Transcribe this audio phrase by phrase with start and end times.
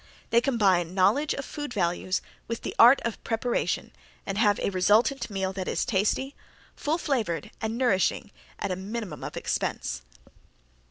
[0.31, 3.91] They combine knowledge of food values with the art of preparation
[4.25, 6.33] and have a resultant meal that is tasty,
[6.75, 10.01] full flavored, and nourishing at a minimum of expense.